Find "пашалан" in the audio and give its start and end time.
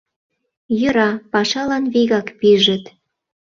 1.31-1.83